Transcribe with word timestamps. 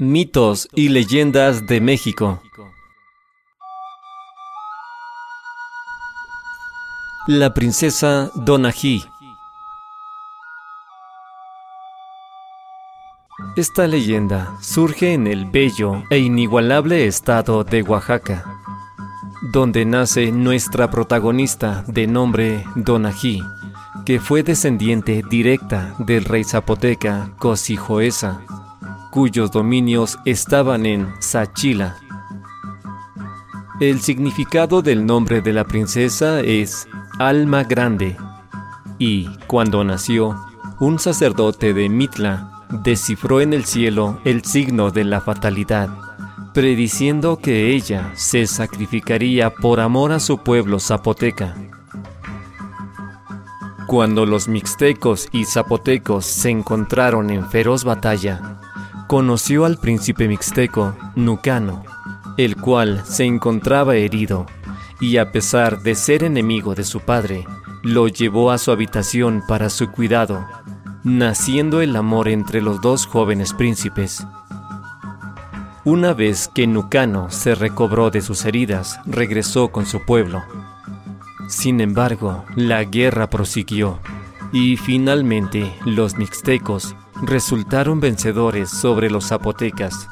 Mitos 0.00 0.68
y 0.76 0.90
leyendas 0.90 1.66
de 1.66 1.80
México. 1.80 2.40
La 7.26 7.52
princesa 7.52 8.30
Donají. 8.36 9.04
Esta 13.56 13.88
leyenda 13.88 14.56
surge 14.60 15.14
en 15.14 15.26
el 15.26 15.46
bello 15.46 16.04
e 16.10 16.18
inigualable 16.18 17.08
estado 17.08 17.64
de 17.64 17.82
Oaxaca, 17.82 18.44
donde 19.50 19.84
nace 19.84 20.30
nuestra 20.30 20.92
protagonista 20.92 21.82
de 21.88 22.06
nombre 22.06 22.64
Donají, 22.76 23.42
que 24.06 24.20
fue 24.20 24.44
descendiente 24.44 25.24
directa 25.28 25.96
del 25.98 26.24
rey 26.24 26.44
zapoteca 26.44 27.32
Cosijoesa 27.40 28.44
cuyos 29.10 29.50
dominios 29.50 30.18
estaban 30.24 30.86
en 30.86 31.08
Sachila. 31.20 31.96
El 33.80 34.00
significado 34.00 34.82
del 34.82 35.06
nombre 35.06 35.40
de 35.40 35.52
la 35.52 35.64
princesa 35.64 36.40
es 36.40 36.88
alma 37.18 37.64
grande, 37.64 38.16
y 38.98 39.28
cuando 39.46 39.84
nació, 39.84 40.36
un 40.80 40.98
sacerdote 40.98 41.74
de 41.74 41.88
Mitla 41.88 42.64
descifró 42.70 43.40
en 43.40 43.52
el 43.52 43.64
cielo 43.64 44.20
el 44.24 44.44
signo 44.44 44.90
de 44.90 45.04
la 45.04 45.20
fatalidad, 45.20 45.88
prediciendo 46.52 47.38
que 47.38 47.74
ella 47.74 48.12
se 48.14 48.46
sacrificaría 48.46 49.50
por 49.54 49.80
amor 49.80 50.12
a 50.12 50.20
su 50.20 50.38
pueblo 50.38 50.80
zapoteca. 50.80 51.54
Cuando 53.86 54.26
los 54.26 54.48
mixtecos 54.48 55.28
y 55.32 55.44
zapotecos 55.44 56.26
se 56.26 56.50
encontraron 56.50 57.30
en 57.30 57.48
feroz 57.48 57.84
batalla, 57.84 58.60
conoció 59.08 59.64
al 59.64 59.78
príncipe 59.78 60.28
mixteco, 60.28 60.94
Nucano, 61.16 61.82
el 62.36 62.56
cual 62.56 63.02
se 63.06 63.24
encontraba 63.24 63.96
herido, 63.96 64.44
y 65.00 65.16
a 65.16 65.32
pesar 65.32 65.80
de 65.80 65.94
ser 65.94 66.22
enemigo 66.22 66.74
de 66.74 66.84
su 66.84 67.00
padre, 67.00 67.46
lo 67.82 68.06
llevó 68.06 68.50
a 68.50 68.58
su 68.58 68.70
habitación 68.70 69.42
para 69.48 69.70
su 69.70 69.90
cuidado, 69.90 70.46
naciendo 71.04 71.80
el 71.80 71.96
amor 71.96 72.28
entre 72.28 72.60
los 72.60 72.82
dos 72.82 73.06
jóvenes 73.06 73.54
príncipes. 73.54 74.26
Una 75.86 76.12
vez 76.12 76.50
que 76.54 76.66
Nucano 76.66 77.30
se 77.30 77.54
recobró 77.54 78.10
de 78.10 78.20
sus 78.20 78.44
heridas, 78.44 79.00
regresó 79.06 79.68
con 79.68 79.86
su 79.86 80.04
pueblo. 80.04 80.42
Sin 81.48 81.80
embargo, 81.80 82.44
la 82.56 82.84
guerra 82.84 83.30
prosiguió 83.30 84.00
y 84.52 84.76
finalmente 84.76 85.72
los 85.86 86.18
mixtecos 86.18 86.94
resultaron 87.22 88.00
vencedores 88.00 88.70
sobre 88.70 89.10
los 89.10 89.28
zapotecas. 89.28 90.08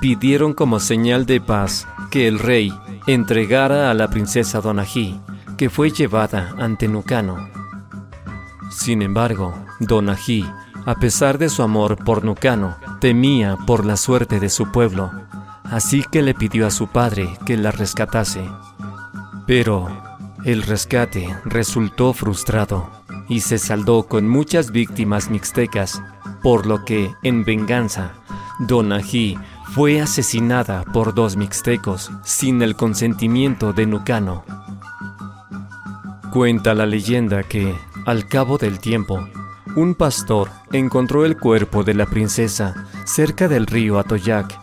Pidieron 0.00 0.52
como 0.52 0.80
señal 0.80 1.26
de 1.26 1.40
paz 1.40 1.86
que 2.10 2.28
el 2.28 2.38
rey 2.38 2.72
entregara 3.06 3.90
a 3.90 3.94
la 3.94 4.08
princesa 4.08 4.60
Donají, 4.60 5.20
que 5.56 5.70
fue 5.70 5.90
llevada 5.90 6.54
ante 6.58 6.88
Nucano. 6.88 7.48
Sin 8.70 9.02
embargo, 9.02 9.54
Donají, 9.80 10.44
a 10.86 10.94
pesar 10.96 11.38
de 11.38 11.48
su 11.48 11.62
amor 11.62 11.96
por 12.04 12.24
Nucano, 12.24 12.76
temía 13.00 13.56
por 13.66 13.84
la 13.84 13.96
suerte 13.96 14.40
de 14.40 14.48
su 14.48 14.72
pueblo, 14.72 15.10
así 15.64 16.04
que 16.10 16.22
le 16.22 16.34
pidió 16.34 16.66
a 16.66 16.70
su 16.70 16.88
padre 16.88 17.36
que 17.46 17.56
la 17.56 17.70
rescatase. 17.70 18.44
Pero 19.46 19.88
el 20.44 20.62
rescate 20.62 21.36
resultó 21.44 22.12
frustrado 22.12 22.90
y 23.28 23.40
se 23.40 23.58
saldó 23.58 24.04
con 24.04 24.28
muchas 24.28 24.72
víctimas 24.72 25.30
mixtecas 25.30 26.02
por 26.42 26.66
lo 26.66 26.84
que, 26.84 27.14
en 27.22 27.44
venganza, 27.44 28.12
Donají 28.58 29.38
fue 29.74 30.00
asesinada 30.00 30.84
por 30.84 31.14
dos 31.14 31.36
mixtecos 31.36 32.10
sin 32.24 32.60
el 32.62 32.76
consentimiento 32.76 33.72
de 33.72 33.86
Nucano. 33.86 34.44
Cuenta 36.32 36.74
la 36.74 36.86
leyenda 36.86 37.42
que, 37.42 37.74
al 38.06 38.26
cabo 38.26 38.58
del 38.58 38.78
tiempo, 38.78 39.26
un 39.76 39.94
pastor 39.94 40.50
encontró 40.72 41.24
el 41.24 41.38
cuerpo 41.38 41.84
de 41.84 41.94
la 41.94 42.06
princesa 42.06 42.86
cerca 43.04 43.48
del 43.48 43.66
río 43.66 43.98
Atoyac. 43.98 44.58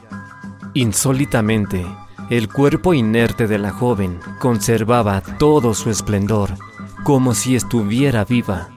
Insólitamente, 0.73 1.85
el 2.29 2.47
cuerpo 2.47 2.93
inerte 2.93 3.47
de 3.47 3.57
la 3.57 3.71
joven 3.71 4.19
conservaba 4.39 5.21
todo 5.21 5.73
su 5.73 5.89
esplendor, 5.89 6.51
como 7.03 7.33
si 7.33 7.55
estuviera 7.55 8.23
viva. 8.25 8.69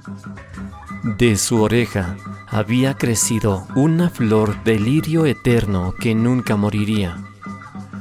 De 1.18 1.36
su 1.36 1.60
oreja 1.60 2.16
había 2.52 2.98
crecido 2.98 3.66
una 3.74 4.10
flor 4.10 4.62
de 4.62 4.78
lirio 4.78 5.24
eterno 5.24 5.94
que 5.98 6.14
nunca 6.14 6.54
moriría, 6.54 7.16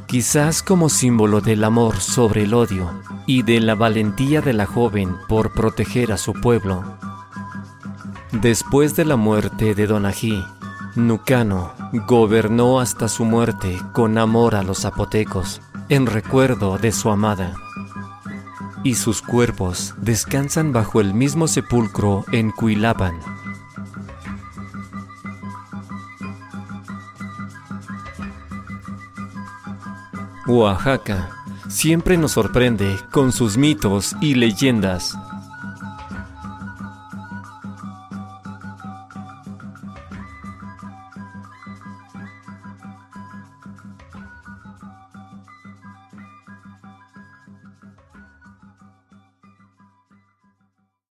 quizás 0.07 0.61
como 0.61 0.89
símbolo 0.89 1.39
del 1.39 1.63
amor 1.63 2.01
sobre 2.01 2.43
el 2.43 2.53
odio 2.53 2.91
y 3.25 3.43
de 3.43 3.61
la 3.61 3.75
valentía 3.75 4.41
de 4.41 4.51
la 4.51 4.65
joven 4.65 5.15
por 5.29 5.53
proteger 5.53 6.11
a 6.11 6.17
su 6.17 6.33
pueblo. 6.33 6.83
Después 8.33 8.93
de 8.97 9.05
la 9.05 9.15
muerte 9.15 9.73
de 9.73 9.87
Donají, 9.87 10.43
Nucano 10.95 11.71
gobernó 12.05 12.81
hasta 12.81 13.07
su 13.07 13.23
muerte 13.23 13.79
con 13.93 14.17
amor 14.17 14.55
a 14.55 14.63
los 14.63 14.81
zapotecos, 14.81 15.61
en 15.87 16.05
recuerdo 16.05 16.77
de 16.77 16.91
su 16.91 17.09
amada. 17.09 17.53
Y 18.83 18.95
sus 18.95 19.21
cuerpos 19.21 19.93
descansan 19.97 20.73
bajo 20.73 20.99
el 20.99 21.13
mismo 21.13 21.47
sepulcro 21.47 22.25
en 22.33 22.51
Cuilapan, 22.51 23.17
Oaxaca 30.51 31.29
siempre 31.69 32.17
nos 32.17 32.33
sorprende 32.33 32.99
con 33.09 33.31
sus 33.31 33.55
mitos 33.57 34.17
y 34.19 34.35
leyendas. 34.35 35.17